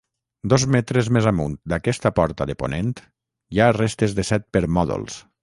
[0.51, 5.21] Dos metres més amunt d'aquesta porta de ponent hi ha restes de set permòdols.